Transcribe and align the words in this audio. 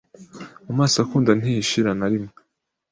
amaso 0.71 0.95
akunda 1.03 1.31
ntihishira 1.39 1.91
na 1.99 2.07
rimwe 2.11 2.33